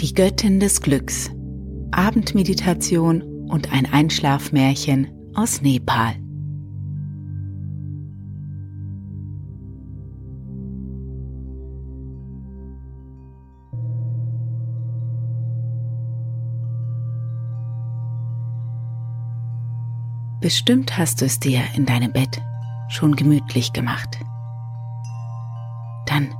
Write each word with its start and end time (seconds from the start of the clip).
Die 0.00 0.14
Göttin 0.14 0.60
des 0.60 0.80
Glücks. 0.80 1.28
Abendmeditation 1.90 3.20
und 3.48 3.72
ein 3.72 3.84
Einschlafmärchen 3.84 5.08
aus 5.34 5.60
Nepal. 5.60 6.14
Bestimmt 20.40 20.96
hast 20.96 21.22
du 21.22 21.24
es 21.24 21.40
dir 21.40 21.60
in 21.74 21.86
deinem 21.86 22.12
Bett 22.12 22.40
schon 22.88 23.16
gemütlich 23.16 23.72
gemacht. 23.72 24.20
Dann 26.06 26.32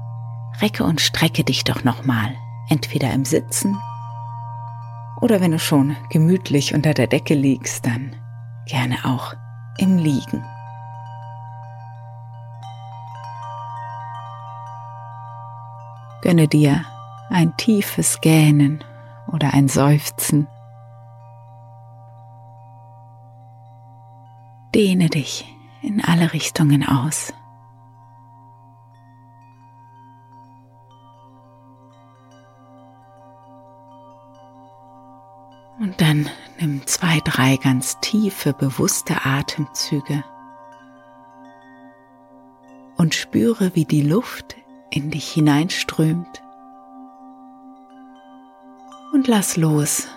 recke 0.61 0.85
und 0.85 1.01
strecke 1.01 1.43
dich 1.43 1.65
doch 1.65 1.83
nochmal 1.83 2.37
entweder 2.69 3.13
im 3.13 3.25
Sitzen 3.25 3.77
oder 5.21 5.41
wenn 5.41 5.51
du 5.51 5.59
schon 5.59 5.97
gemütlich 6.11 6.75
unter 6.75 6.95
der 6.95 7.07
Decke 7.07 7.35
liegst, 7.35 7.87
dann 7.87 8.15
gerne 8.67 8.97
auch 9.05 9.35
im 9.79 9.97
Liegen. 9.99 10.45
Gönne 16.23 16.49
dir 16.49 16.85
ein 17.31 17.57
tiefes 17.57 18.21
Gähnen 18.21 18.85
oder 19.29 19.55
ein 19.55 19.69
Seufzen. 19.69 20.47
Dehne 24.75 25.09
dich 25.09 25.47
in 25.83 26.03
alle 26.05 26.33
Richtungen 26.33 26.87
aus. 26.87 27.33
Dann 35.99 36.31
nimm 36.59 36.87
zwei, 36.87 37.21
drei 37.25 37.57
ganz 37.57 38.01
tiefe, 38.01 38.53
bewusste 38.53 39.25
Atemzüge 39.25 40.25
und 42.97 43.15
spüre, 43.15 43.75
wie 43.75 43.85
die 43.85 44.03
Luft 44.03 44.57
in 44.91 45.11
dich 45.11 45.31
hineinströmt. 45.31 46.43
Und 49.13 49.27
lass 49.27 49.57
los 49.57 50.09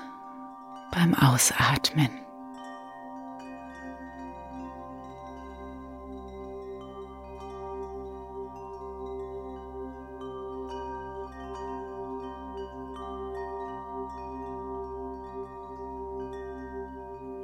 beim 0.92 1.14
Ausatmen. 1.14 2.20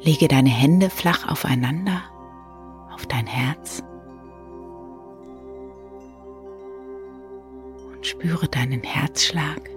Lege 0.07 0.29
deine 0.29 0.47
Hände 0.47 0.89
flach 0.89 1.29
aufeinander, 1.29 2.01
auf 2.93 3.05
dein 3.07 3.27
Herz 3.27 3.83
und 7.89 8.07
spüre 8.07 8.47
deinen 8.47 8.83
Herzschlag, 8.83 9.69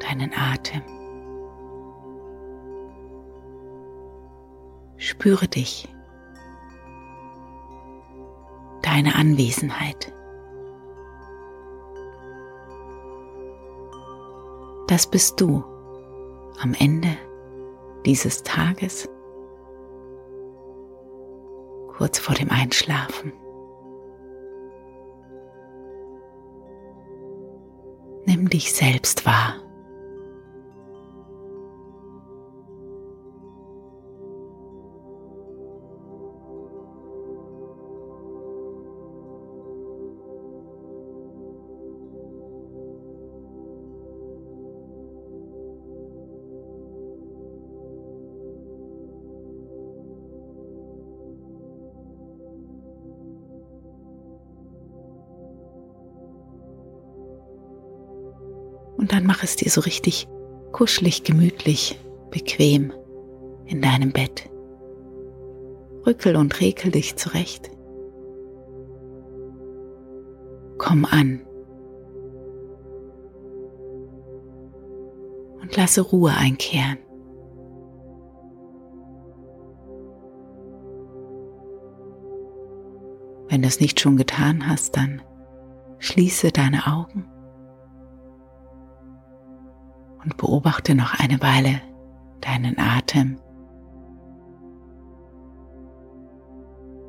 deinen 0.00 0.32
Atem. 0.32 0.80
Spüre 4.96 5.46
dich, 5.46 5.94
deine 8.80 9.14
Anwesenheit. 9.14 10.10
Das 14.86 15.06
bist 15.10 15.38
du 15.38 15.62
am 16.60 16.74
Ende 16.74 17.16
dieses 18.04 18.42
Tages, 18.42 19.08
kurz 21.96 22.18
vor 22.18 22.34
dem 22.34 22.50
Einschlafen. 22.50 23.32
Nimm 28.24 28.48
dich 28.48 28.72
selbst 28.72 29.24
wahr. 29.26 29.67
Und 59.08 59.14
dann 59.14 59.24
mach 59.24 59.42
es 59.42 59.56
dir 59.56 59.70
so 59.70 59.80
richtig 59.80 60.28
kuschelig, 60.70 61.24
gemütlich, 61.24 61.98
bequem 62.30 62.92
in 63.64 63.80
deinem 63.80 64.12
Bett. 64.12 64.50
Rückel 66.06 66.36
und 66.36 66.60
rekel 66.60 66.90
dich 66.90 67.16
zurecht. 67.16 67.70
Komm 70.76 71.06
an. 71.06 71.40
Und 75.62 75.74
lasse 75.74 76.02
Ruhe 76.02 76.32
einkehren. 76.34 76.98
Wenn 83.48 83.62
du 83.62 83.68
es 83.68 83.80
nicht 83.80 84.00
schon 84.00 84.18
getan 84.18 84.68
hast, 84.68 84.98
dann 84.98 85.22
schließe 85.98 86.52
deine 86.52 86.86
Augen 86.86 87.24
und 90.28 90.36
beobachte 90.36 90.94
noch 90.94 91.18
eine 91.18 91.40
Weile 91.40 91.80
deinen 92.42 92.78
Atem, 92.78 93.40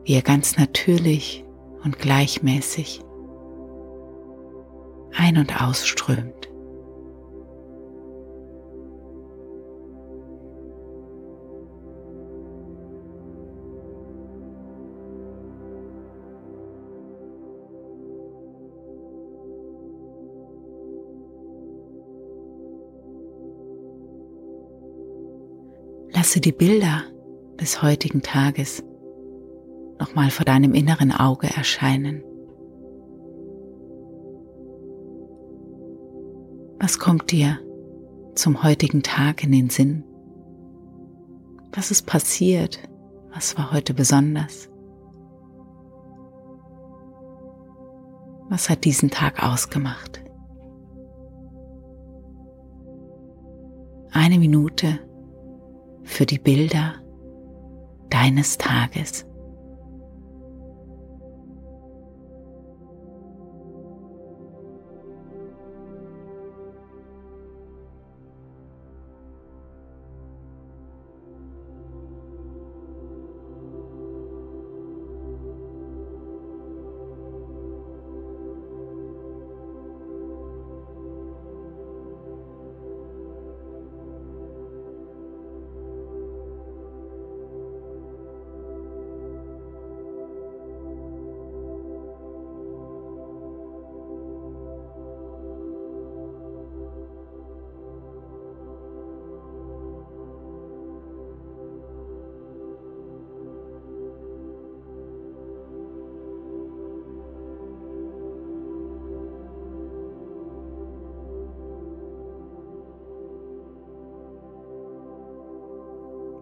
wie 0.06 0.14
er 0.14 0.22
ganz 0.22 0.58
natürlich 0.58 1.44
und 1.84 2.00
gleichmäßig 2.00 3.02
ein- 5.18 5.38
und 5.38 5.62
ausströmt. 5.62 6.49
Lasse 26.30 26.42
die 26.42 26.52
Bilder 26.52 27.02
des 27.60 27.82
heutigen 27.82 28.22
Tages 28.22 28.84
nochmal 30.00 30.30
vor 30.30 30.46
deinem 30.46 30.76
inneren 30.76 31.12
Auge 31.12 31.48
erscheinen. 31.48 32.24
Was 36.80 37.00
kommt 37.00 37.32
dir 37.32 37.58
zum 38.36 38.62
heutigen 38.62 39.02
Tag 39.02 39.44
in 39.44 39.52
den 39.52 39.72
Sinn? 39.72 40.04
Was 41.74 41.90
ist 41.90 42.06
passiert? 42.06 42.78
Was 43.34 43.58
war 43.58 43.74
heute 43.74 43.96
besonders? 43.96 44.70
Was 48.50 48.70
hat 48.70 48.86
diesen 48.86 49.10
Tag 49.10 49.42
ausgemacht? 49.44 50.24
Eine 54.12 54.38
Minute 54.38 55.00
für 56.20 56.26
die 56.26 56.38
Bilder 56.38 56.96
deines 58.10 58.58
Tages. 58.58 59.26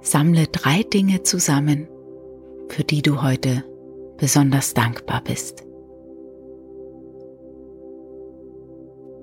Sammle 0.09 0.47
drei 0.47 0.83
Dinge 0.83 1.23
zusammen, 1.23 1.87
für 2.69 2.83
die 2.83 3.01
du 3.01 3.21
heute 3.21 3.63
besonders 4.17 4.73
dankbar 4.73 5.21
bist. 5.23 5.63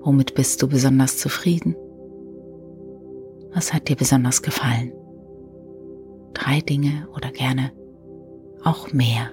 Womit 0.01 0.35
bist 0.35 0.61
du 0.61 0.67
besonders 0.67 1.17
zufrieden? 1.17 1.75
Was 3.53 3.73
hat 3.73 3.89
dir 3.89 3.95
besonders 3.95 4.43
gefallen? 4.43 4.93
Drei 6.33 6.61
Dinge 6.61 7.07
oder 7.15 7.31
gerne 7.31 7.71
auch 8.63 8.93
mehr. 8.93 9.31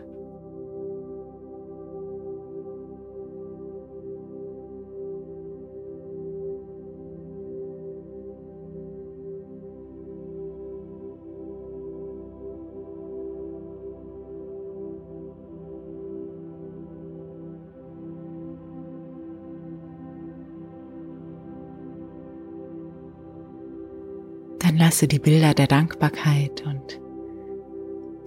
Lasse 24.92 25.08
die 25.08 25.18
Bilder 25.18 25.54
der 25.54 25.68
Dankbarkeit 25.68 26.66
und 26.66 27.00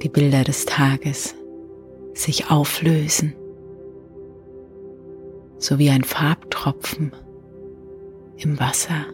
die 0.02 0.10
Bilder 0.10 0.44
des 0.44 0.66
Tages 0.66 1.36
sich 2.16 2.50
auflösen, 2.50 3.36
so 5.60 5.78
wie 5.78 5.92
ein 5.92 6.04
Farbtropfen 6.04 7.12
im 8.38 8.60
Wasser. 8.60 9.06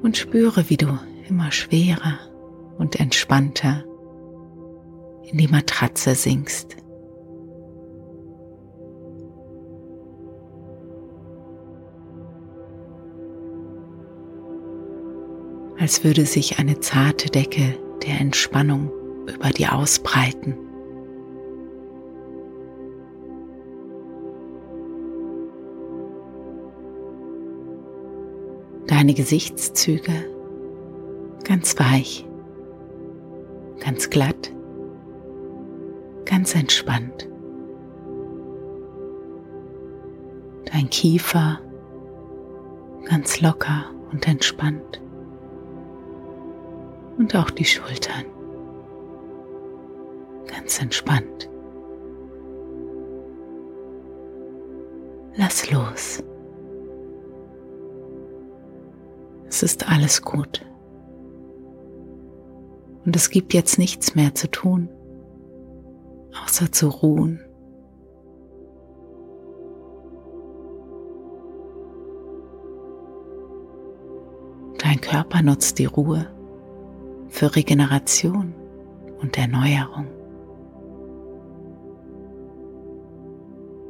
Und 0.00 0.16
spüre, 0.16 0.70
wie 0.70 0.76
du 0.76 0.96
immer 1.28 1.50
schwerer 1.50 2.20
und 2.78 3.00
entspannter 3.00 3.82
in 5.24 5.38
die 5.38 5.48
Matratze 5.48 6.14
sinkst. 6.14 6.76
Als 15.84 16.02
würde 16.02 16.24
sich 16.24 16.58
eine 16.58 16.80
zarte 16.80 17.28
Decke 17.28 17.76
der 18.06 18.18
Entspannung 18.18 18.90
über 19.26 19.50
dir 19.50 19.74
ausbreiten. 19.74 20.56
Deine 28.86 29.12
Gesichtszüge 29.12 30.24
ganz 31.46 31.78
weich, 31.78 32.26
ganz 33.80 34.08
glatt, 34.08 34.54
ganz 36.24 36.54
entspannt. 36.54 37.28
Dein 40.64 40.88
Kiefer 40.88 41.60
ganz 43.04 43.42
locker 43.42 43.90
und 44.10 44.26
entspannt 44.26 45.03
und 47.18 47.34
auch 47.36 47.50
die 47.50 47.64
Schultern. 47.64 48.24
Ganz 50.46 50.80
entspannt. 50.80 51.48
Lass 55.36 55.70
los. 55.70 56.22
Es 59.48 59.62
ist 59.62 59.88
alles 59.88 60.22
gut. 60.22 60.64
Und 63.04 63.14
es 63.16 63.30
gibt 63.30 63.52
jetzt 63.52 63.78
nichts 63.78 64.14
mehr 64.14 64.34
zu 64.34 64.50
tun, 64.50 64.88
außer 66.44 66.72
zu 66.72 66.88
ruhen. 66.88 67.40
Dein 74.78 75.00
Körper 75.00 75.42
nutzt 75.42 75.78
die 75.78 75.86
Ruhe 75.86 76.33
für 77.44 77.56
Regeneration 77.56 78.54
und 79.20 79.36
Erneuerung. 79.36 80.06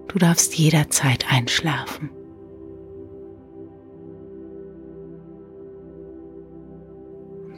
Du 0.09 0.19
darfst 0.19 0.57
jederzeit 0.57 1.25
einschlafen. 1.31 2.11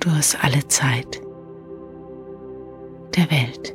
Du 0.00 0.10
hast 0.10 0.44
alle 0.44 0.68
Zeit 0.68 1.22
der 3.16 3.30
Welt. 3.30 3.74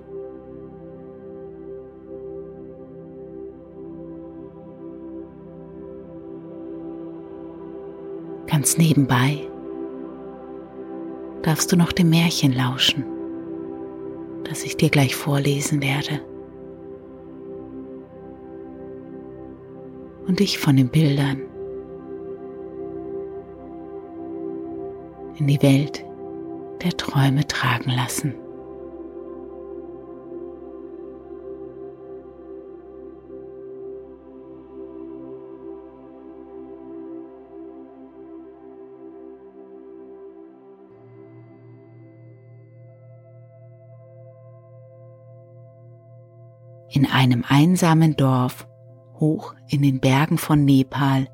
Ganz 8.46 8.78
nebenbei 8.78 9.51
darfst 11.44 11.72
du 11.72 11.76
noch 11.76 11.92
dem 11.92 12.10
Märchen 12.10 12.54
lauschen, 12.54 13.06
das 14.44 14.64
ich 14.64 14.78
dir 14.78 14.90
gleich 14.90 15.16
vorlesen 15.16 15.82
werde. 15.82 16.22
Und 20.28 20.40
dich 20.40 20.60
von 20.60 20.78
den 20.78 20.90
Bildern 20.90 21.42
in 25.38 25.48
die 25.48 25.62
Welt 25.62 26.06
der 26.84 26.92
Träume 26.92 27.46
tragen 27.48 27.92
lassen. 27.92 28.36
In 46.94 47.10
einem 47.10 47.46
einsamen 47.48 48.18
Dorf 48.18 48.68
hoch 49.18 49.56
in 49.70 49.82
den 49.82 50.02
Bergen 50.02 50.38
von 50.38 50.66
Nepal 50.66 51.30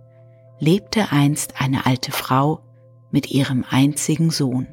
lebte 0.60 1.12
einst 1.12 1.60
eine 1.60 1.88
alte 1.88 2.12
Frau 2.12 2.62
mit 3.10 3.32
ihrem 3.32 3.66
einzigen 3.68 4.30
Sohn. 4.30 4.68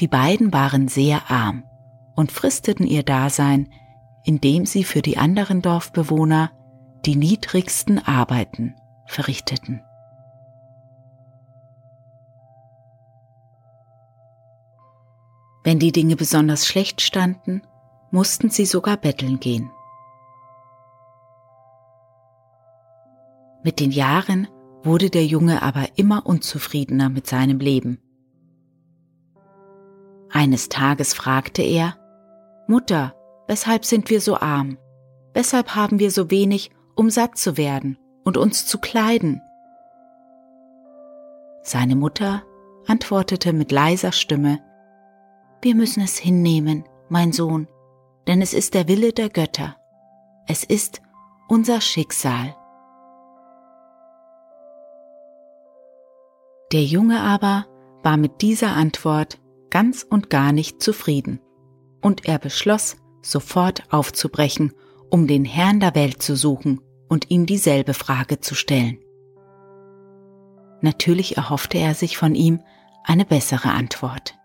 Die 0.00 0.08
beiden 0.08 0.52
waren 0.52 0.88
sehr 0.88 1.30
arm 1.30 1.64
und 2.14 2.30
fristeten 2.30 2.86
ihr 2.86 3.02
Dasein, 3.02 3.70
indem 4.24 4.66
sie 4.66 4.84
für 4.84 5.00
die 5.00 5.16
anderen 5.16 5.62
Dorfbewohner 5.62 6.50
die 7.06 7.16
niedrigsten 7.16 8.04
Arbeiten 8.06 8.74
verrichteten. 9.06 9.80
Wenn 15.66 15.80
die 15.80 15.90
Dinge 15.90 16.14
besonders 16.14 16.64
schlecht 16.64 17.00
standen, 17.00 17.60
mussten 18.12 18.50
sie 18.50 18.66
sogar 18.66 18.96
betteln 18.96 19.40
gehen. 19.40 19.68
Mit 23.64 23.80
den 23.80 23.90
Jahren 23.90 24.46
wurde 24.84 25.10
der 25.10 25.26
Junge 25.26 25.62
aber 25.62 25.88
immer 25.96 26.24
unzufriedener 26.24 27.08
mit 27.08 27.26
seinem 27.26 27.58
Leben. 27.58 27.98
Eines 30.30 30.68
Tages 30.68 31.14
fragte 31.14 31.62
er, 31.62 31.96
Mutter, 32.68 33.16
weshalb 33.48 33.84
sind 33.84 34.08
wir 34.08 34.20
so 34.20 34.36
arm? 34.36 34.78
Weshalb 35.34 35.74
haben 35.74 35.98
wir 35.98 36.12
so 36.12 36.30
wenig, 36.30 36.70
um 36.94 37.10
satt 37.10 37.38
zu 37.38 37.56
werden 37.56 37.98
und 38.22 38.36
uns 38.36 38.68
zu 38.68 38.78
kleiden? 38.78 39.42
Seine 41.64 41.96
Mutter 41.96 42.44
antwortete 42.86 43.52
mit 43.52 43.72
leiser 43.72 44.12
Stimme, 44.12 44.60
wir 45.62 45.74
müssen 45.74 46.02
es 46.02 46.16
hinnehmen, 46.16 46.84
mein 47.08 47.32
Sohn, 47.32 47.68
denn 48.26 48.42
es 48.42 48.54
ist 48.54 48.74
der 48.74 48.88
Wille 48.88 49.12
der 49.12 49.28
Götter. 49.28 49.76
Es 50.46 50.64
ist 50.64 51.02
unser 51.48 51.80
Schicksal. 51.80 52.54
Der 56.72 56.82
Junge 56.82 57.20
aber 57.20 57.66
war 58.02 58.16
mit 58.16 58.42
dieser 58.42 58.74
Antwort 58.74 59.38
ganz 59.70 60.02
und 60.02 60.30
gar 60.30 60.52
nicht 60.52 60.82
zufrieden, 60.82 61.40
und 62.00 62.26
er 62.26 62.38
beschloss, 62.38 62.96
sofort 63.22 63.82
aufzubrechen, 63.92 64.72
um 65.10 65.26
den 65.26 65.44
Herrn 65.44 65.80
der 65.80 65.94
Welt 65.94 66.22
zu 66.22 66.36
suchen 66.36 66.80
und 67.08 67.30
ihm 67.30 67.46
dieselbe 67.46 67.94
Frage 67.94 68.40
zu 68.40 68.54
stellen. 68.54 68.98
Natürlich 70.80 71.36
erhoffte 71.36 71.78
er 71.78 71.94
sich 71.94 72.16
von 72.16 72.34
ihm 72.34 72.60
eine 73.04 73.24
bessere 73.24 73.70
Antwort. 73.70 74.35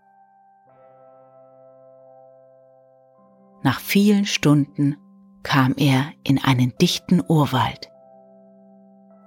Nach 3.62 3.80
vielen 3.80 4.26
Stunden 4.26 4.96
kam 5.42 5.74
er 5.76 6.12
in 6.24 6.42
einen 6.42 6.74
dichten 6.80 7.22
Urwald. 7.26 7.90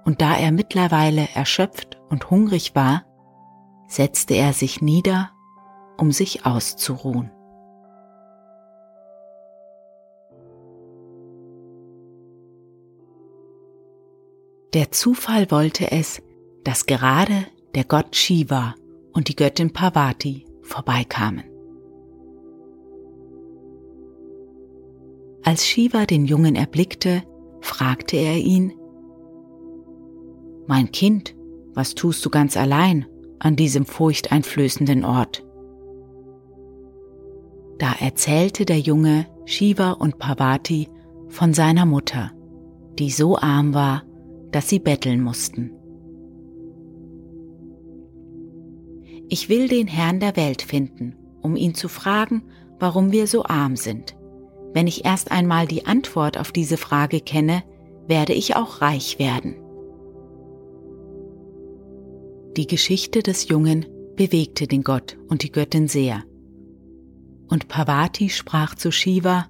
Und 0.04 0.20
da 0.20 0.36
er 0.36 0.52
mittlerweile 0.52 1.28
erschöpft 1.34 1.98
und 2.08 2.30
hungrig 2.30 2.74
war, 2.74 3.04
setzte 3.88 4.34
er 4.34 4.52
sich 4.52 4.80
nieder, 4.80 5.30
um 5.96 6.12
sich 6.12 6.44
auszuruhen. 6.46 7.30
Der 14.74 14.92
Zufall 14.92 15.50
wollte 15.50 15.90
es, 15.90 16.22
dass 16.62 16.84
gerade 16.84 17.46
der 17.74 17.84
Gott 17.84 18.14
Shiva 18.14 18.74
und 19.12 19.28
die 19.28 19.36
Göttin 19.36 19.72
Parvati 19.72 20.44
vorbeikamen. 20.62 21.55
Als 25.46 25.64
Shiva 25.64 26.06
den 26.06 26.26
Jungen 26.26 26.56
erblickte, 26.56 27.22
fragte 27.60 28.16
er 28.16 28.36
ihn, 28.36 28.72
Mein 30.66 30.90
Kind, 30.90 31.36
was 31.72 31.94
tust 31.94 32.26
du 32.26 32.30
ganz 32.30 32.56
allein 32.56 33.06
an 33.38 33.54
diesem 33.54 33.86
furchteinflößenden 33.86 35.04
Ort? 35.04 35.46
Da 37.78 37.92
erzählte 37.92 38.64
der 38.64 38.80
Junge 38.80 39.28
Shiva 39.44 39.92
und 39.92 40.18
Parvati 40.18 40.88
von 41.28 41.54
seiner 41.54 41.86
Mutter, 41.86 42.32
die 42.98 43.10
so 43.10 43.38
arm 43.38 43.72
war, 43.72 44.02
dass 44.50 44.68
sie 44.68 44.80
betteln 44.80 45.22
mussten. 45.22 45.70
Ich 49.28 49.48
will 49.48 49.68
den 49.68 49.86
Herrn 49.86 50.18
der 50.18 50.34
Welt 50.36 50.62
finden, 50.62 51.14
um 51.40 51.54
ihn 51.54 51.76
zu 51.76 51.88
fragen, 51.88 52.42
warum 52.80 53.12
wir 53.12 53.28
so 53.28 53.44
arm 53.44 53.76
sind. 53.76 54.15
Wenn 54.76 54.88
ich 54.88 55.06
erst 55.06 55.30
einmal 55.30 55.66
die 55.66 55.86
Antwort 55.86 56.36
auf 56.36 56.52
diese 56.52 56.76
Frage 56.76 57.22
kenne, 57.22 57.62
werde 58.08 58.34
ich 58.34 58.56
auch 58.56 58.82
reich 58.82 59.18
werden. 59.18 59.54
Die 62.58 62.66
Geschichte 62.66 63.22
des 63.22 63.48
Jungen 63.48 63.86
bewegte 64.16 64.66
den 64.66 64.82
Gott 64.82 65.16
und 65.28 65.42
die 65.42 65.50
Göttin 65.50 65.88
sehr. 65.88 66.24
Und 67.48 67.68
Parvati 67.68 68.28
sprach 68.28 68.74
zu 68.74 68.92
Shiva, 68.92 69.46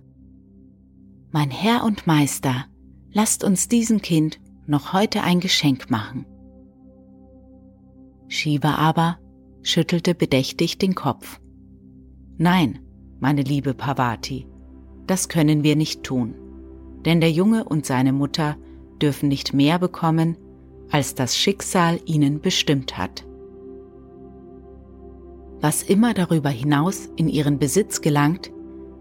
Mein 1.33 1.51
Herr 1.51 1.83
und 1.83 2.07
Meister, 2.07 2.67
lasst 3.11 3.43
uns 3.43 3.67
diesem 3.67 4.03
Kind 4.03 4.39
noch 4.69 4.93
heute 4.93 5.25
ein 5.25 5.41
Geschenk 5.41 5.91
machen. 5.91 6.25
Shiva 8.29 8.77
aber 8.77 9.19
schüttelte 9.63 10.15
bedächtig 10.15 10.79
den 10.79 10.95
Kopf. 10.95 11.41
Nein, 12.39 12.79
meine 13.19 13.43
liebe 13.43 13.75
Parvati, 13.75 14.47
das 15.07 15.29
können 15.29 15.63
wir 15.63 15.77
nicht 15.77 16.03
tun, 16.03 16.35
denn 17.05 17.21
der 17.21 17.31
Junge 17.31 17.65
und 17.65 17.87
seine 17.87 18.13
Mutter 18.13 18.57
dürfen 19.01 19.29
nicht 19.29 19.53
mehr 19.53 19.79
bekommen, 19.79 20.37
als 20.91 21.15
das 21.15 21.37
Schicksal 21.37 22.01
ihnen 22.05 22.41
bestimmt 22.41 22.97
hat. 22.97 23.25
Was 25.61 25.83
immer 25.83 26.15
darüber 26.15 26.51
hinaus 26.51 27.09
in 27.17 27.29
ihren 27.29 27.59
Besitz 27.59 28.01
gelangt, 28.01 28.53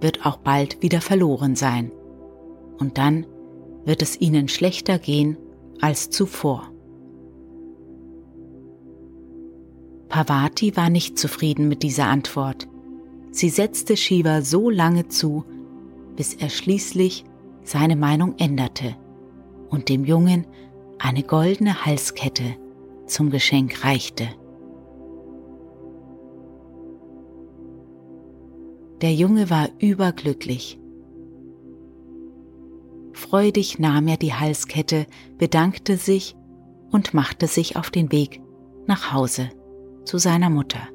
wird 0.02 0.26
auch 0.26 0.38
bald 0.38 0.82
wieder 0.82 1.02
verloren 1.02 1.56
sein. 1.56 1.92
Und 2.78 2.98
dann 2.98 3.26
wird 3.86 4.02
es 4.02 4.20
ihnen 4.20 4.48
schlechter 4.48 5.00
gehen 5.00 5.38
als 5.82 6.10
zuvor. 6.10 6.72
Parvati 10.10 10.76
war 10.78 10.90
nicht 10.90 11.20
zufrieden 11.20 11.68
mit 11.68 11.84
dieser 11.84 12.06
Antwort. 12.06 12.68
Sie 13.32 13.50
setzte 13.50 13.98
Shiva 13.98 14.42
so 14.42 14.70
lange 14.70 15.08
zu, 15.10 15.44
bis 16.15 16.34
er 16.34 16.50
schließlich 16.50 17.25
seine 17.63 17.95
Meinung 17.95 18.36
änderte 18.38 18.95
und 19.69 19.89
dem 19.89 20.05
Jungen 20.05 20.45
eine 21.00 21.24
goldene 21.24 21.86
Halskette 21.86 22.55
zum 23.05 23.29
Geschenk 23.29 23.84
reichte. 23.84 24.27
Der 29.01 29.13
Junge 29.13 29.50
war 29.50 29.69
überglücklich. 29.79 30.79
Freudig 33.13 33.79
nahm 33.79 34.07
er 34.07 34.17
die 34.17 34.34
Halskette, 34.34 35.05
bedankte 35.38 35.98
sich 35.98 36.36
und 36.91 37.13
machte 37.13 37.48
sich 37.48 37.75
auf 37.75 37.91
den 37.91 38.12
Weg 38.12 38.41
nach 38.88 39.12
Hause 39.13 39.50
zu 40.05 40.17
seiner 40.17 40.50
Mutter. 40.50 40.88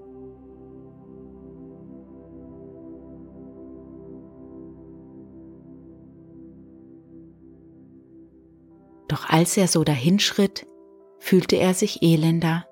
Doch 9.10 9.28
als 9.28 9.56
er 9.56 9.66
so 9.66 9.82
dahinschritt, 9.82 10.68
fühlte 11.18 11.56
er 11.56 11.74
sich 11.74 12.00
elender 12.00 12.64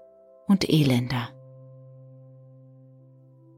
und 0.46 0.68
elender. 0.68 1.30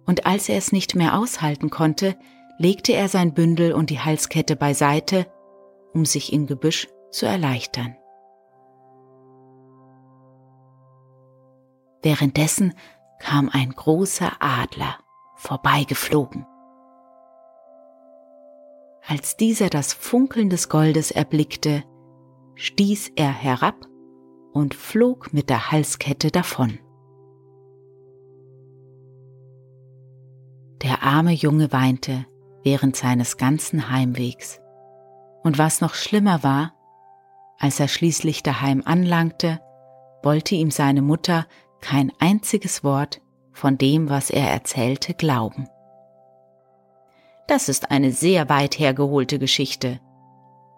Und 0.06 0.24
als 0.24 0.48
er 0.48 0.56
es 0.56 0.72
nicht 0.72 0.94
mehr 0.94 1.18
aushalten 1.18 1.68
konnte, 1.68 2.16
legte 2.56 2.94
er 2.94 3.10
sein 3.10 3.34
Bündel 3.34 3.74
und 3.74 3.90
die 3.90 4.00
Halskette 4.00 4.56
beiseite, 4.56 5.26
um 5.92 6.06
sich 6.06 6.32
im 6.32 6.46
Gebüsch 6.46 6.88
zu 7.10 7.26
erleichtern. 7.26 7.96
Währenddessen 12.00 12.72
kam 13.18 13.50
ein 13.50 13.72
großer 13.72 14.32
Adler 14.40 14.96
vorbeigeflogen. 15.36 16.46
Als 19.06 19.36
dieser 19.36 19.68
das 19.68 19.92
Funkeln 19.92 20.48
des 20.48 20.70
Goldes 20.70 21.10
erblickte, 21.10 21.84
stieß 22.60 23.12
er 23.16 23.32
herab 23.32 23.86
und 24.52 24.74
flog 24.74 25.32
mit 25.32 25.48
der 25.48 25.70
Halskette 25.70 26.30
davon. 26.30 26.78
Der 30.82 31.02
arme 31.02 31.32
Junge 31.32 31.72
weinte 31.72 32.26
während 32.62 32.96
seines 32.96 33.38
ganzen 33.38 33.88
Heimwegs. 33.88 34.60
Und 35.42 35.56
was 35.56 35.80
noch 35.80 35.94
schlimmer 35.94 36.42
war, 36.42 36.74
als 37.58 37.80
er 37.80 37.88
schließlich 37.88 38.42
daheim 38.42 38.82
anlangte, 38.84 39.60
wollte 40.22 40.54
ihm 40.54 40.70
seine 40.70 41.00
Mutter 41.00 41.46
kein 41.80 42.12
einziges 42.18 42.84
Wort 42.84 43.22
von 43.52 43.78
dem, 43.78 44.10
was 44.10 44.28
er 44.28 44.50
erzählte, 44.50 45.14
glauben. 45.14 45.66
Das 47.48 47.70
ist 47.70 47.90
eine 47.90 48.12
sehr 48.12 48.50
weit 48.50 48.78
hergeholte 48.78 49.38
Geschichte, 49.38 49.98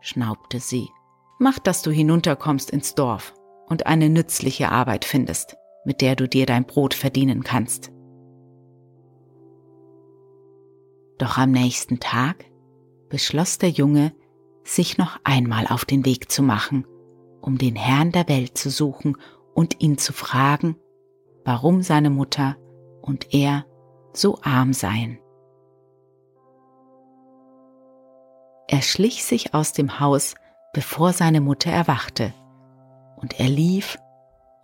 schnaubte 0.00 0.60
sie. 0.60 0.88
Mach, 1.42 1.58
dass 1.58 1.82
du 1.82 1.90
hinunterkommst 1.90 2.70
ins 2.70 2.94
Dorf 2.94 3.34
und 3.66 3.86
eine 3.86 4.08
nützliche 4.08 4.70
Arbeit 4.70 5.04
findest, 5.04 5.56
mit 5.84 6.00
der 6.00 6.14
du 6.14 6.28
dir 6.28 6.46
dein 6.46 6.64
Brot 6.66 6.94
verdienen 6.94 7.42
kannst. 7.42 7.90
Doch 11.18 11.38
am 11.38 11.50
nächsten 11.50 11.98
Tag 11.98 12.44
beschloss 13.08 13.58
der 13.58 13.70
Junge, 13.70 14.14
sich 14.62 14.98
noch 14.98 15.18
einmal 15.24 15.66
auf 15.66 15.84
den 15.84 16.04
Weg 16.04 16.30
zu 16.30 16.44
machen, 16.44 16.86
um 17.40 17.58
den 17.58 17.74
Herrn 17.74 18.12
der 18.12 18.28
Welt 18.28 18.56
zu 18.56 18.70
suchen 18.70 19.16
und 19.52 19.82
ihn 19.82 19.98
zu 19.98 20.12
fragen, 20.12 20.76
warum 21.44 21.82
seine 21.82 22.10
Mutter 22.10 22.56
und 23.00 23.34
er 23.34 23.66
so 24.12 24.38
arm 24.42 24.72
seien. 24.72 25.18
Er 28.68 28.80
schlich 28.80 29.24
sich 29.24 29.54
aus 29.54 29.72
dem 29.72 29.98
Haus 29.98 30.36
bevor 30.72 31.12
seine 31.12 31.40
Mutter 31.40 31.70
erwachte, 31.70 32.32
und 33.16 33.38
er 33.38 33.48
lief 33.48 33.98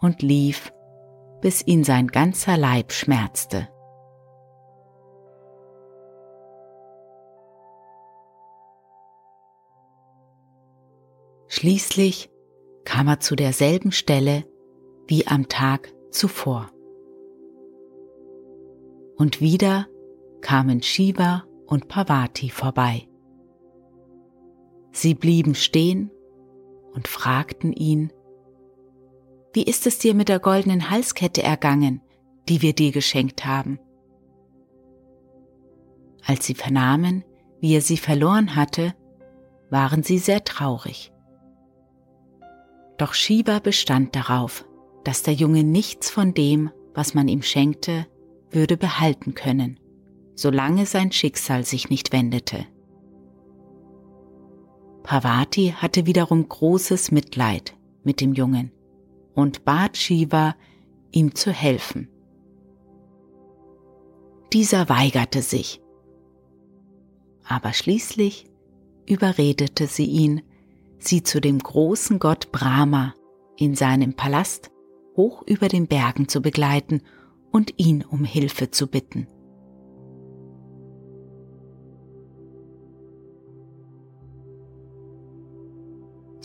und 0.01 0.23
lief, 0.23 0.73
bis 1.41 1.65
ihn 1.65 1.85
sein 1.85 2.09
ganzer 2.09 2.57
Leib 2.57 2.93
schmerzte. 2.93 3.69
Schließlich 11.49 12.31
kam 12.85 13.09
er 13.09 13.21
zu 13.21 13.37
derselben 13.37 13.93
Stelle 13.93 14.45
wie 15.07 15.27
am 15.27 15.49
Tag 15.49 15.93
zuvor. 16.11 16.71
Und 19.17 19.41
wieder 19.41 19.87
kamen 20.41 20.83
Shiva 20.83 21.45
und 21.67 21.89
Parvati 21.89 22.51
vorbei. 22.51 23.08
Sie 25.01 25.15
blieben 25.15 25.55
stehen 25.55 26.11
und 26.93 27.07
fragten 27.07 27.73
ihn, 27.73 28.13
Wie 29.53 29.63
ist 29.63 29.87
es 29.87 30.01
dir 30.01 30.13
mit 30.13 30.29
der 30.29 30.41
goldenen 30.41 30.91
Halskette 30.91 31.41
ergangen, 31.41 32.01
die 32.49 32.63
wir 32.63 32.73
dir 32.73 32.91
geschenkt 32.91 33.47
haben? 33.47 33.79
Als 36.27 36.47
sie 36.47 36.55
vernahmen, 36.57 37.23
wie 37.61 37.77
er 37.77 37.81
sie 37.81 37.97
verloren 37.97 38.57
hatte, 38.57 38.93
waren 39.71 40.03
sie 40.03 40.19
sehr 40.19 40.43
traurig. 40.43 41.13
Doch 42.97 43.15
Shiva 43.15 43.61
bestand 43.61 44.17
darauf, 44.17 44.65
dass 45.05 45.23
der 45.23 45.35
Junge 45.35 45.63
nichts 45.63 46.11
von 46.11 46.35
dem, 46.35 46.73
was 46.93 47.15
man 47.15 47.29
ihm 47.29 47.43
schenkte, 47.43 48.09
würde 48.51 48.77
behalten 48.77 49.35
können, 49.35 49.79
solange 50.35 50.87
sein 50.87 51.13
Schicksal 51.13 51.65
sich 51.65 51.89
nicht 51.89 52.13
wendete. 52.13 52.67
Parvati 55.03 55.75
hatte 55.77 56.07
wiederum 56.07 56.49
großes 56.49 57.13
Mitleid 57.13 57.75
mit 58.05 58.21
dem 58.21 58.35
Jungen 58.35 58.73
und 59.35 59.65
bat 59.65 59.97
Shiva, 59.97 60.57
ihm 61.11 61.35
zu 61.35 61.51
helfen. 61.53 62.09
Dieser 64.53 64.89
weigerte 64.89 65.43
sich, 65.43 65.81
aber 67.47 67.73
schließlich 67.73 68.47
überredete 69.07 69.87
sie 69.87 70.07
ihn, 70.07 70.43
sie 70.99 71.23
zu 71.23 71.41
dem 71.41 71.59
großen 71.59 72.19
Gott 72.19 72.53
Brahma 72.53 73.15
in 73.57 73.75
seinem 73.75 74.15
Palast 74.15 74.71
hoch 75.17 75.43
über 75.47 75.69
den 75.69 75.87
Bergen 75.87 76.29
zu 76.29 76.41
begleiten 76.41 77.03
und 77.51 77.75
ihn 77.79 78.05
um 78.05 78.25
Hilfe 78.25 78.71
zu 78.71 78.87
bitten. 78.87 79.27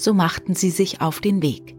So 0.04 0.14
machten 0.14 0.54
sie 0.54 0.70
sich 0.70 1.00
auf 1.00 1.22
den 1.22 1.42
Weg. 1.42 1.78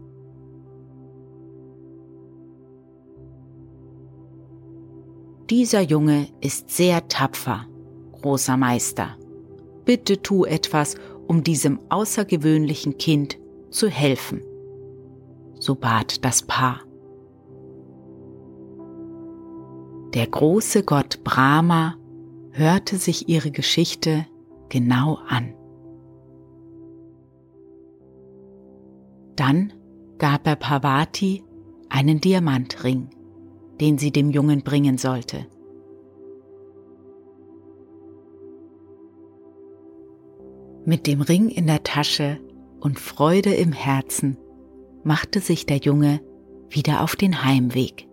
Dieser 5.51 5.81
Junge 5.81 6.29
ist 6.41 6.71
sehr 6.71 7.07
tapfer, 7.07 7.67
großer 8.13 8.57
Meister. 8.57 9.15
Bitte 9.85 10.23
tu 10.23 10.43
etwas, 10.43 10.95
um 11.27 11.43
diesem 11.43 11.79
außergewöhnlichen 11.89 12.97
Kind 12.97 13.37
zu 13.69 13.89
helfen. 13.89 14.41
So 15.59 15.75
bat 15.75 16.25
das 16.25 16.41
Paar. 16.41 16.81
Der 20.15 20.25
große 20.25 20.81
Gott 20.81 21.23
Brahma 21.23 21.95
hörte 22.49 22.97
sich 22.97 23.29
ihre 23.29 23.51
Geschichte 23.51 24.25
genau 24.69 25.19
an. 25.27 25.53
Dann 29.35 29.73
gab 30.17 30.47
er 30.47 30.55
Parvati 30.55 31.43
einen 31.89 32.21
Diamantring 32.21 33.09
den 33.79 33.97
sie 33.97 34.11
dem 34.11 34.29
Jungen 34.29 34.61
bringen 34.61 34.97
sollte. 34.97 35.45
Mit 40.85 41.07
dem 41.07 41.21
Ring 41.21 41.49
in 41.49 41.67
der 41.67 41.83
Tasche 41.83 42.39
und 42.79 42.99
Freude 42.99 43.53
im 43.53 43.71
Herzen 43.71 44.37
machte 45.03 45.39
sich 45.39 45.65
der 45.65 45.77
Junge 45.77 46.21
wieder 46.69 47.01
auf 47.01 47.15
den 47.15 47.43
Heimweg. 47.43 48.07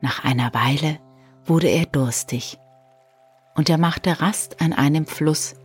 Nach 0.00 0.24
einer 0.24 0.52
Weile 0.54 0.98
wurde 1.44 1.68
er 1.68 1.86
durstig 1.86 2.58
und 3.56 3.70
er 3.70 3.78
machte 3.78 4.20
Rast 4.20 4.60
an 4.60 4.72
einem 4.72 5.06
Fluss, 5.06 5.56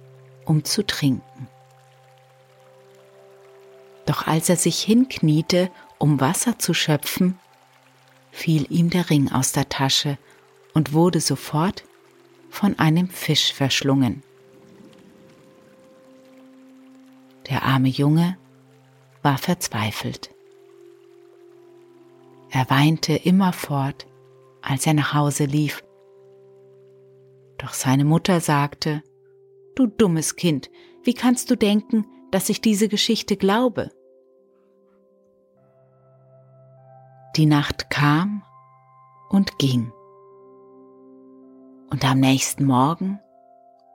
um 0.49 0.65
zu 0.65 0.83
trinken. 0.85 1.47
Doch 4.07 4.25
als 4.25 4.49
er 4.49 4.55
sich 4.55 4.81
hinkniete, 4.81 5.69
um 5.99 6.19
Wasser 6.19 6.57
zu 6.57 6.73
schöpfen, 6.73 7.37
fiel 8.31 8.65
ihm 8.71 8.89
der 8.89 9.11
Ring 9.11 9.31
aus 9.31 9.51
der 9.51 9.69
Tasche 9.69 10.17
und 10.73 10.91
wurde 10.91 11.21
sofort 11.21 11.83
von 12.49 12.79
einem 12.79 13.09
Fisch 13.09 13.53
verschlungen. 13.53 14.23
Der 17.47 17.61
arme 17.61 17.89
Junge 17.89 18.35
war 19.21 19.37
verzweifelt. 19.37 20.31
Er 22.49 22.67
weinte 22.71 23.13
immerfort, 23.13 24.07
als 24.63 24.87
er 24.87 24.95
nach 24.95 25.13
Hause 25.13 25.45
lief. 25.45 25.83
Doch 27.59 27.73
seine 27.73 28.05
Mutter 28.05 28.39
sagte, 28.41 29.03
Du 29.79 29.87
dummes 29.87 30.35
Kind, 30.35 30.69
wie 31.03 31.13
kannst 31.13 31.49
du 31.49 31.55
denken, 31.55 32.05
dass 32.31 32.49
ich 32.49 32.59
diese 32.59 32.89
Geschichte 32.89 33.37
glaube? 33.37 33.91
Die 37.37 37.45
Nacht 37.45 37.89
kam 37.89 38.43
und 39.29 39.57
ging. 39.57 39.93
Und 41.89 42.03
am 42.03 42.19
nächsten 42.19 42.65
Morgen 42.65 43.21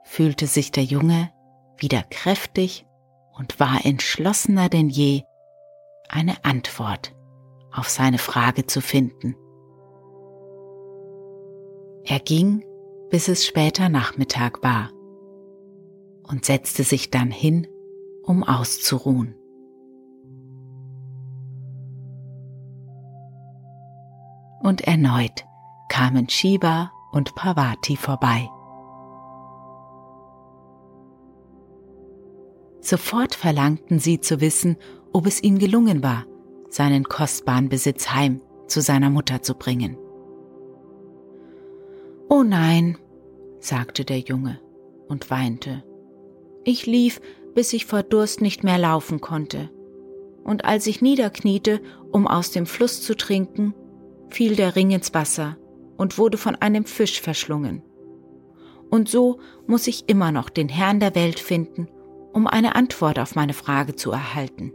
fühlte 0.05 0.47
sich 0.47 0.71
der 0.71 0.85
Junge 0.85 1.31
wieder 1.77 2.01
kräftig 2.09 2.87
und 3.37 3.59
war 3.59 3.85
entschlossener 3.85 4.69
denn 4.69 4.89
je, 4.89 5.21
eine 6.09 6.43
Antwort 6.43 7.13
auf 7.71 7.89
seine 7.89 8.17
Frage 8.17 8.65
zu 8.65 8.81
finden. 8.81 9.35
Er 12.05 12.17
ging, 12.21 12.65
bis 13.11 13.27
es 13.27 13.45
später 13.45 13.87
Nachmittag 13.87 14.63
war 14.63 14.89
und 16.27 16.45
setzte 16.45 16.83
sich 16.83 17.11
dann 17.11 17.31
hin, 17.31 17.67
um 18.23 18.43
auszuruhen. 18.43 19.35
und 24.65 24.81
erneut 24.81 25.45
kamen 25.89 26.27
Shiva 26.27 26.91
und 27.11 27.35
Parvati 27.35 27.95
vorbei. 27.95 28.49
Sofort 32.81 33.35
verlangten 33.35 33.99
sie 33.99 34.19
zu 34.19 34.41
wissen, 34.41 34.77
ob 35.13 35.27
es 35.27 35.41
ihm 35.41 35.59
gelungen 35.59 36.03
war, 36.03 36.25
seinen 36.69 37.03
kostbaren 37.03 37.69
Besitz 37.69 38.09
heim 38.09 38.41
zu 38.67 38.81
seiner 38.81 39.09
Mutter 39.09 39.41
zu 39.41 39.55
bringen. 39.55 39.97
Oh 42.27 42.43
nein, 42.43 42.97
sagte 43.59 44.03
der 44.03 44.19
Junge 44.19 44.59
und 45.07 45.29
weinte. 45.29 45.83
Ich 46.65 46.85
lief, 46.85 47.21
bis 47.53 47.71
ich 47.71 47.85
vor 47.85 48.03
Durst 48.03 48.41
nicht 48.41 48.63
mehr 48.63 48.77
laufen 48.77 49.21
konnte. 49.21 49.69
Und 50.43 50.65
als 50.65 50.87
ich 50.87 51.01
niederkniete, 51.01 51.79
um 52.11 52.27
aus 52.27 52.51
dem 52.51 52.65
Fluss 52.65 53.01
zu 53.01 53.15
trinken, 53.15 53.73
fiel 54.29 54.55
der 54.55 54.75
Ring 54.75 54.91
ins 54.91 55.13
Wasser 55.13 55.57
und 55.95 56.17
wurde 56.17 56.37
von 56.37 56.55
einem 56.55 56.85
Fisch 56.85 57.21
verschlungen. 57.21 57.81
Und 58.89 59.07
so 59.07 59.39
muss 59.67 59.87
ich 59.87 60.09
immer 60.09 60.31
noch 60.31 60.49
den 60.49 60.67
Herrn 60.67 60.99
der 60.99 61.15
Welt 61.15 61.39
finden, 61.39 61.87
um 62.33 62.47
eine 62.47 62.75
Antwort 62.75 63.19
auf 63.19 63.35
meine 63.35 63.53
Frage 63.53 63.95
zu 63.95 64.11
erhalten. 64.11 64.73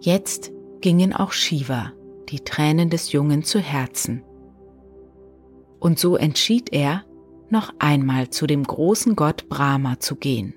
Jetzt 0.00 0.52
gingen 0.80 1.12
auch 1.12 1.32
Shiva 1.32 1.92
die 2.28 2.40
Tränen 2.40 2.90
des 2.90 3.12
Jungen 3.12 3.42
zu 3.44 3.58
Herzen. 3.58 4.22
Und 5.78 5.98
so 5.98 6.16
entschied 6.16 6.72
er, 6.72 7.04
noch 7.52 7.72
einmal 7.78 8.30
zu 8.30 8.46
dem 8.46 8.64
großen 8.64 9.16
Gott 9.16 9.48
Brahma 9.48 10.00
zu 10.00 10.16
gehen. 10.16 10.54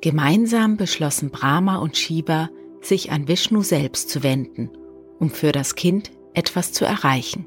Gemeinsam 0.00 0.76
beschlossen 0.76 1.30
Brahma 1.30 1.76
und 1.76 1.96
Shiva, 1.96 2.50
sich 2.82 3.10
an 3.10 3.26
Vishnu 3.26 3.62
selbst 3.62 4.10
zu 4.10 4.22
wenden, 4.22 4.70
um 5.18 5.30
für 5.30 5.52
das 5.52 5.74
Kind 5.74 6.10
etwas 6.34 6.72
zu 6.72 6.84
erreichen. 6.84 7.46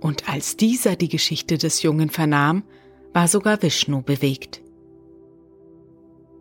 Und 0.00 0.28
als 0.28 0.56
dieser 0.56 0.96
die 0.96 1.08
Geschichte 1.08 1.56
des 1.56 1.82
Jungen 1.82 2.10
vernahm, 2.10 2.64
war 3.14 3.28
sogar 3.28 3.62
Vishnu 3.62 4.02
bewegt. 4.02 4.62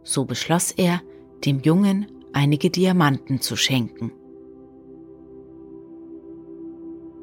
So 0.04 0.26
beschloss 0.26 0.72
er, 0.72 1.02
dem 1.46 1.62
Jungen 1.62 2.08
einige 2.34 2.70
Diamanten 2.70 3.40
zu 3.40 3.56
schenken. 3.56 4.12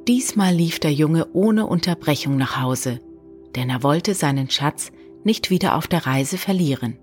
Diesmal 0.09 0.53
lief 0.55 0.81
der 0.81 0.93
Junge 0.93 1.29
ohne 1.33 1.67
Unterbrechung 1.67 2.37
nach 2.37 2.61
Hause, 2.61 3.01
denn 3.55 3.71
er 3.71 3.83
wollte 3.83 4.15
seinen 4.15 4.51
Schatz 4.51 4.91
nicht 5.25 5.51
wieder 5.51 5.77
auf 5.77 5.87
der 5.87 6.07
Reise 6.07 6.39
verlieren. 6.39 6.99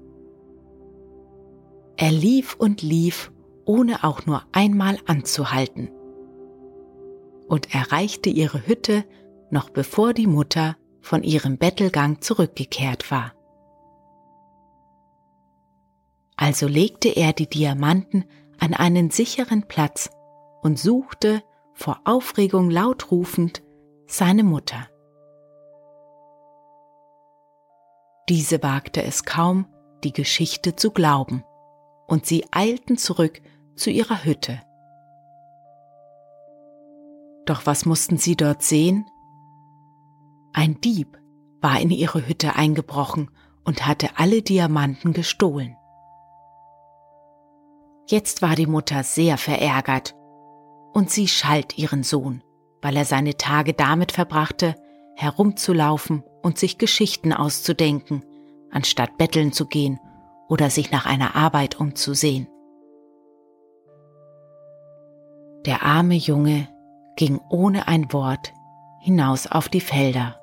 Er 1.96 2.12
lief 2.12 2.56
und 2.56 2.82
lief, 2.82 3.32
ohne 3.66 4.04
auch 4.04 4.26
nur 4.26 4.44
einmal 4.52 4.98
anzuhalten. 5.06 5.90
Und 7.48 7.74
erreichte 7.74 8.30
ihre 8.30 8.68
Hütte 8.68 9.06
noch 9.52 9.70
bevor 9.70 10.14
die 10.14 10.28
Mutter 10.28 10.76
von 11.02 11.24
ihrem 11.24 11.58
Bettelgang 11.58 12.22
zurückgekehrt 12.22 13.12
war. 13.12 13.34
Also 16.36 16.68
legte 16.68 17.10
er 17.10 17.34
die 17.34 17.50
Diamanten 17.50 18.26
an 18.60 18.74
einen 18.74 19.10
sicheren 19.10 19.68
Platz 19.68 20.10
und 20.62 20.80
suchte, 20.80 21.44
vor 21.80 22.02
Aufregung 22.04 22.70
laut 22.70 23.10
rufend, 23.10 23.64
seine 24.06 24.44
Mutter. 24.44 24.90
Diese 28.28 28.62
wagte 28.62 29.02
es 29.02 29.24
kaum, 29.24 29.66
die 30.04 30.12
Geschichte 30.12 30.76
zu 30.76 30.92
glauben, 30.92 31.46
und 32.06 32.26
sie 32.26 32.46
eilten 32.52 32.98
zurück 32.98 33.42
zu 33.76 33.92
ihrer 33.92 34.26
Hütte. 34.26 34.62
Doch 37.46 37.66
was 37.66 37.86
mussten 37.86 38.18
sie 38.18 38.36
dort 38.36 38.62
sehen? 38.62 39.06
Ein 40.52 40.82
Dieb 40.82 41.18
war 41.62 41.80
in 41.80 41.92
ihre 41.92 42.28
Hütte 42.28 42.56
eingebrochen 42.56 43.32
und 43.64 43.88
hatte 43.88 44.18
alle 44.18 44.42
Diamanten 44.42 45.14
gestohlen. 45.14 45.78
Jetzt 48.08 48.42
war 48.42 48.56
die 48.56 48.68
Mutter 48.68 49.04
sehr 49.04 49.38
verärgert 49.38 50.19
und 50.94 51.10
sie 51.10 51.28
schalt 51.28 51.78
ihren 51.78 52.04
Sohn, 52.04 52.44
weil 52.82 52.96
er 52.98 53.06
seine 53.06 53.38
Tage 53.38 53.74
damit 53.74 54.12
verbrachte, 54.12 54.76
herumzulaufen 55.16 56.24
und 56.42 56.58
sich 56.58 56.78
Geschichten 56.78 57.34
auszudenken, 57.34 58.24
anstatt 58.72 59.18
betteln 59.18 59.52
zu 59.52 59.66
gehen 59.66 60.00
oder 60.48 60.70
sich 60.70 60.92
nach 60.92 61.06
einer 61.06 61.36
Arbeit 61.36 61.80
umzusehen. 61.80 62.48
Der 65.66 65.84
arme 65.84 66.16
Junge 66.16 66.70
ging 67.18 67.40
ohne 67.50 67.88
ein 67.88 68.12
Wort 68.14 68.54
hinaus 69.02 69.46
auf 69.46 69.68
die 69.70 69.82
Felder 69.82 70.40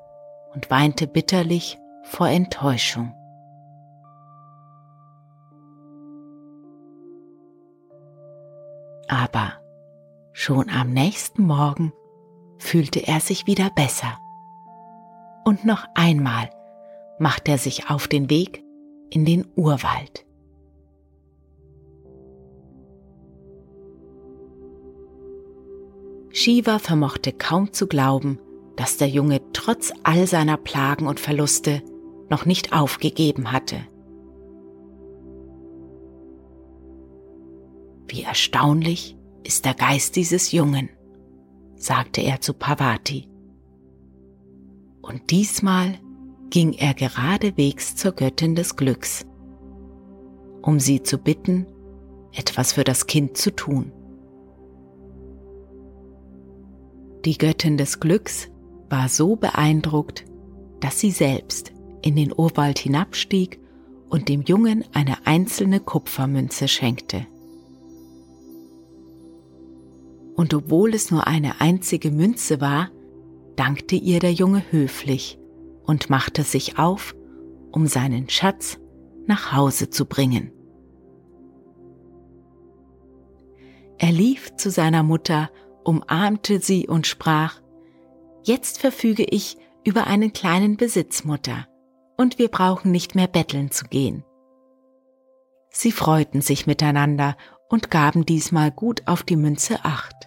und 0.53 0.69
weinte 0.69 1.07
bitterlich 1.07 1.77
vor 2.03 2.27
Enttäuschung. 2.29 3.13
Aber 9.07 9.53
schon 10.39 10.69
am 10.69 10.91
nächsten 10.91 11.47
Morgen 11.47 11.91
fühlte 12.59 12.99
er 13.07 13.19
sich 13.21 13.47
wieder 13.47 13.71
besser. 13.71 14.19
Und 15.45 15.65
noch 15.65 15.83
einmal 15.95 16.51
macht 17.17 17.49
er 17.49 17.57
sich 17.57 17.89
auf 17.89 18.07
den 18.07 18.29
Weg 18.29 18.63
in 19.09 19.25
den 19.25 19.47
Urwald. 19.55 20.27
Shiva 26.29 26.77
vermochte 26.77 27.33
kaum 27.33 27.73
zu 27.73 27.87
glauben, 27.87 28.37
dass 28.75 28.97
der 28.97 29.09
Junge 29.09 29.41
trotz 29.53 29.91
all 30.03 30.27
seiner 30.27 30.57
Plagen 30.57 31.07
und 31.07 31.19
Verluste 31.19 31.81
noch 32.29 32.45
nicht 32.45 32.73
aufgegeben 32.73 33.51
hatte. 33.51 33.77
Wie 38.07 38.21
erstaunlich 38.21 39.16
ist 39.47 39.63
der 39.63 39.73
Geist 39.73 40.17
dieses 40.17 40.51
Jungen, 40.51 40.89
sagte 41.77 42.19
er 42.21 42.41
zu 42.41 42.53
Pavati. 42.53 43.29
Und 45.01 45.31
diesmal 45.31 45.97
ging 46.49 46.73
er 46.73 46.93
geradewegs 46.93 47.95
zur 47.95 48.11
Göttin 48.11 48.55
des 48.55 48.75
Glücks, 48.75 49.25
um 50.61 50.81
sie 50.81 51.01
zu 51.01 51.17
bitten, 51.17 51.65
etwas 52.33 52.73
für 52.73 52.83
das 52.83 53.07
Kind 53.07 53.37
zu 53.37 53.55
tun. 53.55 53.93
Die 57.23 57.37
Göttin 57.37 57.77
des 57.77 58.01
Glücks 58.01 58.49
war 58.89 59.07
so 59.07 59.37
beeindruckt, 59.37 60.25
dass 60.81 60.99
sie 60.99 61.11
selbst 61.11 61.71
in 62.01 62.17
den 62.17 62.33
Urwald 62.35 62.79
hinabstieg 62.79 63.61
und 64.09 64.27
dem 64.27 64.41
Jungen 64.41 64.83
eine 64.93 65.25
einzelne 65.25 65.79
Kupfermünze 65.79 66.67
schenkte. 66.67 67.27
Und 70.37 70.53
obwohl 70.53 70.93
es 70.93 71.09
nur 71.09 71.25
eine 71.25 71.59
einzige 71.61 72.11
Münze 72.11 72.61
war, 72.61 72.91
dankte 73.55 73.95
ihr 73.95 74.19
der 74.19 74.31
Junge 74.31 74.63
höflich 74.69 75.39
und 75.83 76.11
machte 76.11 76.43
sich 76.43 76.77
auf, 76.77 77.15
um 77.71 77.87
seinen 77.87 78.29
Schatz 78.29 78.79
nach 79.25 79.51
Hause 79.51 79.89
zu 79.89 80.05
bringen. 80.05 80.51
Er 83.97 84.11
lief 84.11 84.55
zu 84.55 84.69
seiner 84.69 85.01
Mutter, 85.01 85.49
umarmte 85.83 86.59
sie 86.59 86.87
und 86.87 87.07
sprach, 87.07 87.59
Jetzt 88.43 88.79
verfüge 88.79 89.23
ich 89.23 89.57
über 89.83 90.05
einen 90.05 90.33
kleinen 90.33 90.77
Besitz, 90.77 91.23
Mutter, 91.23 91.67
und 92.15 92.37
wir 92.37 92.49
brauchen 92.49 92.91
nicht 92.91 93.15
mehr 93.15 93.27
betteln 93.27 93.71
zu 93.71 93.85
gehen. 93.85 94.23
Sie 95.71 95.91
freuten 95.91 96.41
sich 96.41 96.67
miteinander 96.67 97.35
und 97.69 97.89
gaben 97.89 98.25
diesmal 98.25 98.71
gut 98.71 99.01
auf 99.07 99.23
die 99.23 99.35
Münze 99.35 99.83
acht. 99.83 100.26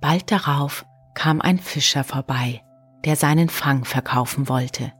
Bald 0.00 0.30
darauf 0.32 0.86
kam 1.14 1.40
ein 1.40 1.58
Fischer 1.58 2.04
vorbei, 2.04 2.62
der 3.04 3.16
seinen 3.16 3.48
Fang 3.48 3.84
verkaufen 3.84 4.48
wollte. 4.48 4.92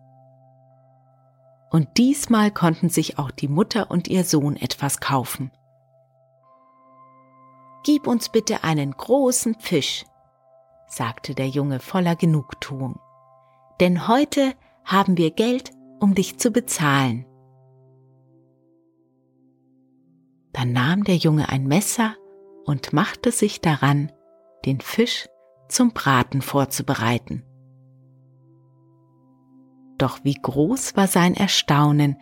Und 1.70 1.96
diesmal 1.96 2.50
konnten 2.50 2.88
sich 2.88 3.18
auch 3.18 3.30
die 3.30 3.48
Mutter 3.48 3.90
und 3.90 4.08
ihr 4.08 4.24
Sohn 4.24 4.56
etwas 4.56 5.00
kaufen. 5.00 5.50
Gib 7.84 8.06
uns 8.06 8.28
bitte 8.28 8.64
einen 8.64 8.90
großen 8.90 9.54
Fisch, 9.58 10.04
sagte 10.86 11.34
der 11.34 11.48
Junge 11.48 11.80
voller 11.80 12.16
Genugtuung, 12.16 12.98
denn 13.80 14.08
heute 14.08 14.52
haben 14.84 15.16
wir 15.16 15.30
Geld, 15.30 15.70
um 16.00 16.14
dich 16.14 16.38
zu 16.38 16.50
bezahlen. 16.50 17.24
Dann 20.52 20.72
nahm 20.72 21.04
der 21.04 21.16
Junge 21.16 21.48
ein 21.48 21.66
Messer 21.66 22.16
und 22.64 22.92
machte 22.92 23.30
sich 23.30 23.60
daran, 23.60 24.12
den 24.64 24.80
Fisch 24.80 25.28
zum 25.68 25.92
Braten 25.92 26.42
vorzubereiten. 26.42 27.44
Doch 29.98 30.20
wie 30.24 30.34
groß 30.40 30.96
war 30.96 31.06
sein 31.06 31.34
Erstaunen, 31.34 32.16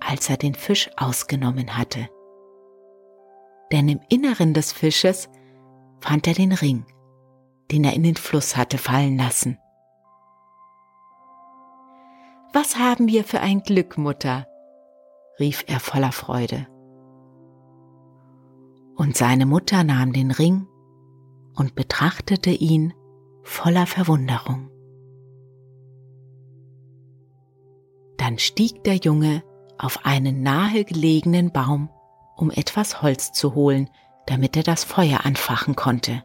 als 0.00 0.30
er 0.30 0.36
den 0.36 0.54
Fisch 0.54 0.90
ausgenommen 0.96 1.76
hatte 1.76 2.08
denn 3.72 3.88
im 3.88 4.00
Inneren 4.08 4.54
des 4.54 4.72
Fisches 4.72 5.28
fand 6.00 6.26
er 6.26 6.34
den 6.34 6.52
Ring, 6.52 6.84
den 7.70 7.84
er 7.84 7.94
in 7.94 8.02
den 8.02 8.16
Fluss 8.16 8.56
hatte 8.56 8.78
fallen 8.78 9.16
lassen. 9.16 9.58
Was 12.52 12.78
haben 12.78 13.08
wir 13.08 13.24
für 13.24 13.40
ein 13.40 13.62
Glück, 13.62 13.98
Mutter? 13.98 14.46
rief 15.38 15.64
er 15.66 15.80
voller 15.80 16.12
Freude. 16.12 16.66
Und 18.94 19.16
seine 19.16 19.44
Mutter 19.44 19.84
nahm 19.84 20.14
den 20.14 20.30
Ring 20.30 20.66
und 21.56 21.74
betrachtete 21.74 22.50
ihn 22.50 22.94
voller 23.42 23.86
Verwunderung. 23.86 24.70
Dann 28.18 28.38
stieg 28.38 28.84
der 28.84 28.96
Junge 28.96 29.42
auf 29.78 30.04
einen 30.04 30.42
nahegelegenen 30.42 31.52
Baum 31.52 31.90
um 32.36 32.50
etwas 32.50 33.02
Holz 33.02 33.32
zu 33.32 33.54
holen, 33.54 33.90
damit 34.26 34.56
er 34.56 34.62
das 34.62 34.84
Feuer 34.84 35.24
anfachen 35.24 35.74
konnte. 35.74 36.22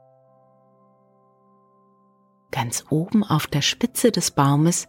Ganz 2.51 2.85
oben 2.89 3.23
auf 3.23 3.47
der 3.47 3.61
Spitze 3.61 4.11
des 4.11 4.31
Baumes 4.31 4.87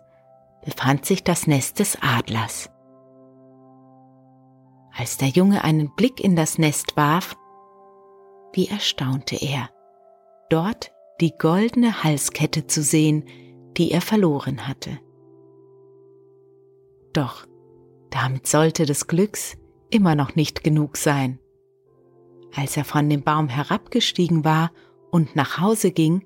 befand 0.65 1.07
sich 1.07 1.23
das 1.23 1.47
Nest 1.47 1.79
des 1.79 1.97
Adlers. 2.03 2.71
Als 4.95 5.17
der 5.17 5.29
Junge 5.29 5.65
einen 5.65 5.95
Blick 5.95 6.21
in 6.21 6.37
das 6.37 6.59
Nest 6.59 6.97
warf, 6.97 7.37
wie 8.53 8.69
erstaunte 8.69 9.37
er, 9.37 9.71
dort 10.53 10.93
die 11.21 11.33
goldene 11.39 12.05
Halskette 12.05 12.67
zu 12.67 12.83
sehen, 12.83 13.25
die 13.77 13.91
er 13.91 14.01
verloren 14.01 14.69
hatte. 14.69 14.99
Doch 17.13 17.47
damit 18.11 18.47
sollte 18.47 18.85
des 18.85 19.07
Glücks 19.07 19.57
immer 19.89 20.15
noch 20.15 20.35
nicht 20.35 20.63
genug 20.63 20.97
sein. 20.97 21.39
Als 22.55 22.77
er 22.77 22.85
von 22.85 23.09
dem 23.09 23.23
Baum 23.23 23.49
herabgestiegen 23.49 24.45
war 24.45 24.73
und 25.11 25.37
nach 25.37 25.59
Hause 25.59 25.91
ging, 25.91 26.25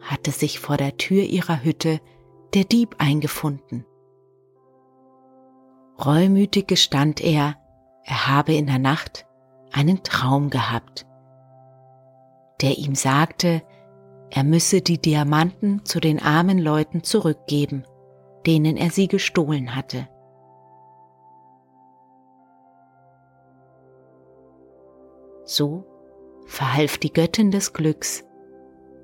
hatte 0.00 0.32
sich 0.32 0.58
vor 0.58 0.76
der 0.76 0.96
Tür 0.96 1.22
ihrer 1.22 1.62
Hütte 1.62 2.00
der 2.54 2.64
Dieb 2.64 2.96
eingefunden. 2.98 3.84
Reumütig 6.04 6.66
gestand 6.66 7.20
er, 7.20 7.56
er 8.04 8.26
habe 8.26 8.54
in 8.54 8.66
der 8.66 8.80
Nacht 8.80 9.26
einen 9.70 10.02
Traum 10.02 10.50
gehabt, 10.50 11.06
der 12.62 12.78
ihm 12.78 12.94
sagte, 12.94 13.62
er 14.30 14.44
müsse 14.44 14.80
die 14.80 14.98
Diamanten 14.98 15.84
zu 15.84 16.00
den 16.00 16.22
armen 16.22 16.58
Leuten 16.58 17.02
zurückgeben, 17.02 17.84
denen 18.46 18.76
er 18.76 18.90
sie 18.90 19.08
gestohlen 19.08 19.74
hatte. 19.74 20.08
So 25.44 25.84
verhalf 26.46 26.98
die 26.98 27.12
Göttin 27.12 27.50
des 27.50 27.72
Glücks 27.72 28.24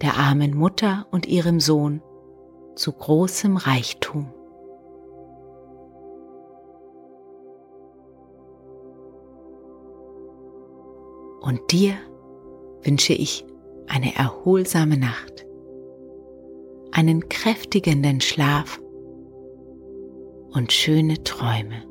der 0.00 0.16
armen 0.16 0.56
Mutter 0.56 1.06
und 1.10 1.26
ihrem 1.26 1.58
Sohn 1.60 2.00
zu 2.76 2.92
großem 2.92 3.56
Reichtum. 3.56 4.32
Und 11.40 11.72
dir 11.72 11.94
wünsche 12.88 13.12
ich 13.12 13.44
eine 13.86 14.14
erholsame 14.16 14.96
Nacht, 14.96 15.44
einen 16.90 17.28
kräftigenden 17.28 18.22
Schlaf 18.22 18.80
und 20.52 20.72
schöne 20.72 21.22
Träume. 21.22 21.87